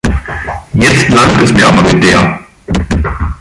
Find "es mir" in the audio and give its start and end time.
1.43-1.67